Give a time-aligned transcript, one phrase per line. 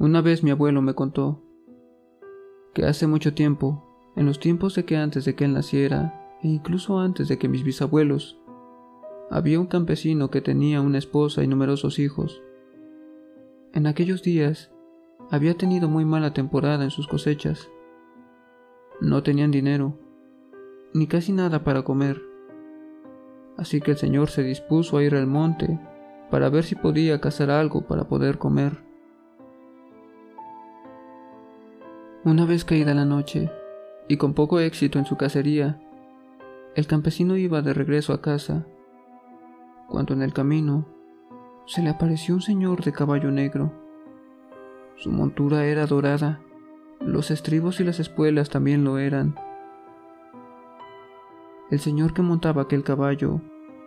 [0.00, 1.42] Una vez mi abuelo me contó
[2.72, 6.46] que hace mucho tiempo, en los tiempos de que antes de que él naciera, e
[6.46, 8.38] incluso antes de que mis bisabuelos,
[9.28, 12.40] había un campesino que tenía una esposa y numerosos hijos.
[13.74, 14.70] En aquellos días
[15.32, 17.68] había tenido muy mala temporada en sus cosechas.
[19.00, 19.98] No tenían dinero,
[20.94, 22.22] ni casi nada para comer.
[23.56, 25.80] Así que el señor se dispuso a ir al monte
[26.30, 28.87] para ver si podía cazar algo para poder comer.
[32.28, 33.50] Una vez caída la noche,
[34.06, 35.80] y con poco éxito en su cacería,
[36.74, 38.66] el campesino iba de regreso a casa,
[39.88, 40.86] cuando en el camino
[41.64, 43.72] se le apareció un señor de caballo negro.
[44.96, 46.42] Su montura era dorada,
[47.00, 49.34] los estribos y las espuelas también lo eran.
[51.70, 53.40] El señor que montaba aquel caballo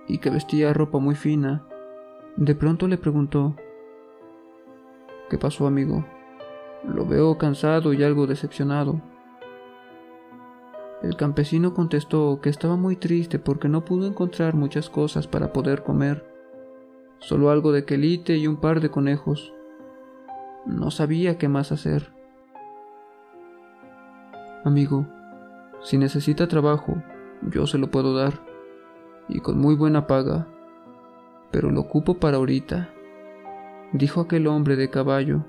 [0.08, 1.64] y que vestía ropa muy fina,
[2.38, 3.56] de pronto le preguntó,
[5.30, 6.04] ¿Qué pasó, amigo?
[6.84, 9.02] Lo veo cansado y algo decepcionado.
[11.04, 15.84] El campesino contestó que estaba muy triste porque no pudo encontrar muchas cosas para poder
[15.84, 16.26] comer,
[17.20, 19.54] solo algo de quelite y un par de conejos.
[20.66, 22.14] No sabía qué más hacer.
[24.64, 25.08] Amigo,
[25.82, 27.02] si necesita trabajo,
[27.50, 28.46] yo se lo puedo dar,
[29.28, 30.48] y con muy buena paga,
[31.50, 32.90] pero lo ocupo para ahorita,
[33.92, 35.46] dijo aquel hombre de caballo.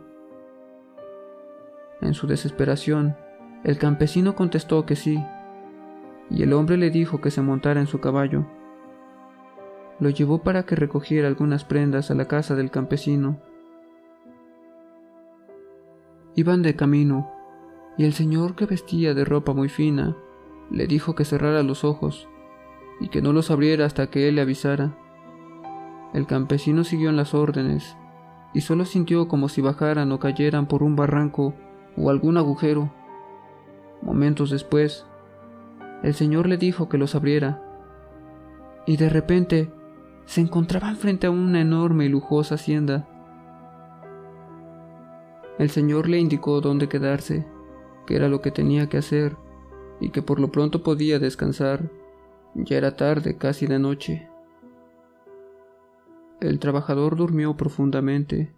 [2.03, 3.17] En su desesperación,
[3.63, 5.25] el campesino contestó que sí,
[6.31, 8.45] y el hombre le dijo que se montara en su caballo.
[10.01, 13.39] Lo llevó para que recogiera algunas prendas a la casa del campesino.
[16.35, 17.31] Iban de camino,
[17.97, 20.17] y el señor que vestía de ropa muy fina
[20.71, 22.29] le dijo que cerrara los ojos
[23.01, 24.97] y que no los abriera hasta que él le avisara.
[26.15, 27.97] El campesino siguió en las órdenes
[28.55, 31.55] y solo sintió como si bajaran o cayeran por un barranco
[31.97, 32.93] o algún agujero.
[34.03, 35.07] Momentos después,
[36.03, 37.63] el señor le dijo que los abriera,
[38.87, 39.71] y de repente
[40.25, 43.09] se encontraban frente a una enorme y lujosa hacienda.
[45.59, 47.47] El señor le indicó dónde quedarse,
[48.07, 49.37] que era lo que tenía que hacer,
[50.01, 51.91] y que por lo pronto podía descansar.
[52.55, 54.29] Ya era tarde, casi de noche.
[56.41, 58.53] El trabajador durmió profundamente,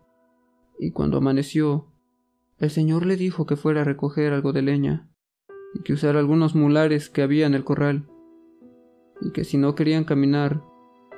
[0.78, 1.86] y cuando amaneció,
[2.64, 5.08] el señor le dijo que fuera a recoger algo de leña
[5.74, 8.06] y que usara algunos mulares que había en el corral,
[9.20, 10.62] y que si no querían caminar,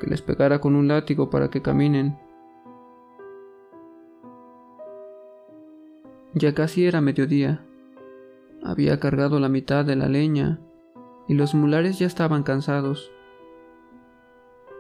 [0.01, 2.19] que les pegara con un látigo para que caminen.
[6.35, 7.65] Ya casi era mediodía.
[8.63, 10.61] Había cargado la mitad de la leña
[11.29, 13.11] y los mulares ya estaban cansados.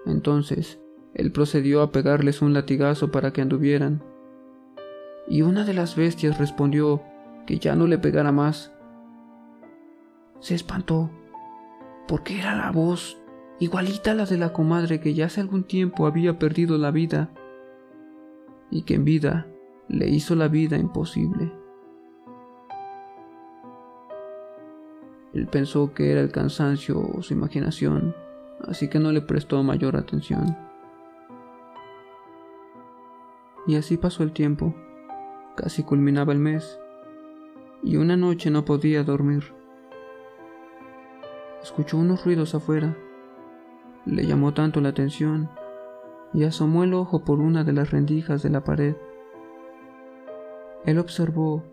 [0.06, 0.80] Entonces,
[1.14, 4.02] él procedió a pegarles un latigazo para que anduvieran.
[5.28, 7.02] Y una de las bestias respondió
[7.46, 8.72] que ya no le pegara más,
[10.40, 11.10] se espantó,
[12.06, 13.18] porque era la voz
[13.58, 17.30] igualita a la de la comadre que ya hace algún tiempo había perdido la vida
[18.70, 19.46] y que en vida
[19.88, 21.52] le hizo la vida imposible.
[25.32, 28.14] Él pensó que era el cansancio o su imaginación,
[28.66, 30.56] así que no le prestó mayor atención.
[33.66, 34.74] Y así pasó el tiempo.
[35.56, 36.78] Casi culminaba el mes,
[37.82, 39.56] y una noche no podía dormir
[41.66, 42.96] escuchó unos ruidos afuera.
[44.04, 45.50] Le llamó tanto la atención
[46.32, 48.94] y asomó el ojo por una de las rendijas de la pared.
[50.84, 51.64] Él observó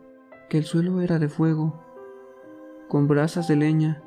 [0.49, 1.79] que el suelo era de fuego,
[2.87, 4.01] con brasas de leña,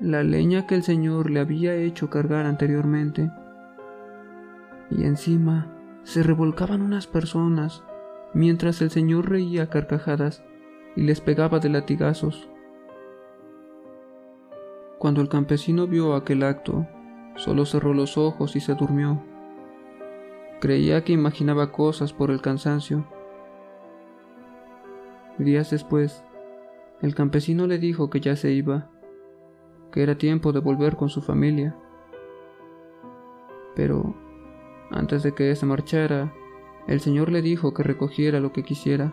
[0.00, 3.30] la leña que el Señor le había hecho cargar anteriormente.
[4.90, 5.70] Y encima
[6.04, 7.84] se revolcaban unas personas
[8.34, 10.44] mientras el Señor reía carcajadas
[10.96, 12.48] y les pegaba de latigazos.
[14.98, 16.86] Cuando el campesino vio aquel acto,
[17.36, 19.22] solo cerró los ojos y se durmió.
[20.60, 23.06] Creía que imaginaba cosas por el cansancio.
[25.38, 26.24] Días después,
[27.00, 28.90] el campesino le dijo que ya se iba,
[29.92, 31.76] que era tiempo de volver con su familia.
[33.76, 34.16] Pero,
[34.90, 36.32] antes de que se marchara,
[36.88, 39.12] el señor le dijo que recogiera lo que quisiera,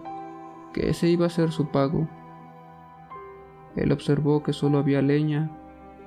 [0.73, 2.07] que ese iba a ser su pago.
[3.75, 5.51] Él observó que solo había leña,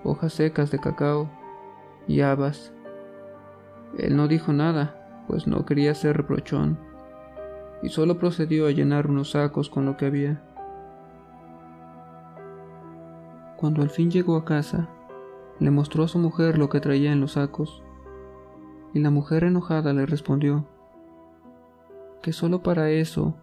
[0.03, 1.29] hojas secas de cacao
[2.07, 2.73] y habas.
[3.99, 6.79] Él no dijo nada, pues no quería ser reprochón,
[7.83, 10.43] y solo procedió a llenar unos sacos con lo que había.
[13.59, 14.89] Cuando al fin llegó a casa,
[15.59, 17.83] le mostró a su mujer lo que traía en los sacos,
[18.95, 20.65] y la mujer enojada le respondió
[22.23, 23.37] que solo para eso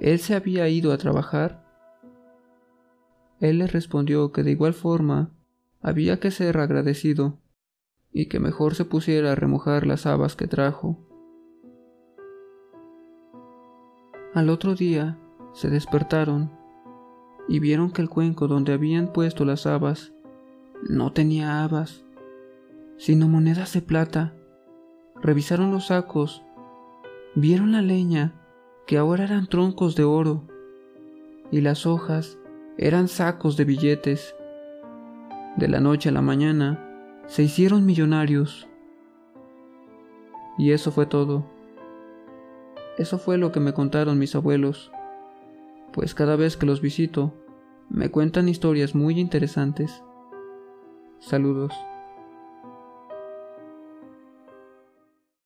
[0.00, 1.64] él se había ido a trabajar.
[3.40, 5.30] Él le respondió que de igual forma
[5.80, 7.38] había que ser agradecido
[8.12, 10.98] y que mejor se pusiera a remojar las habas que trajo.
[14.34, 15.18] Al otro día
[15.52, 16.50] se despertaron
[17.48, 20.12] y vieron que el cuenco donde habían puesto las habas
[20.88, 22.04] no tenía habas,
[22.98, 24.34] sino monedas de plata.
[25.20, 26.44] Revisaron los sacos,
[27.40, 28.34] vieron la leña,
[28.86, 30.44] que ahora eran troncos de oro,
[31.50, 32.38] y las hojas
[32.76, 34.34] eran sacos de billetes.
[35.56, 36.84] De la noche a la mañana
[37.26, 38.68] se hicieron millonarios.
[40.58, 41.44] Y eso fue todo.
[42.98, 44.90] Eso fue lo que me contaron mis abuelos
[45.92, 47.34] pues cada vez que los visito
[47.88, 50.02] me cuentan historias muy interesantes.
[51.18, 51.72] Saludos.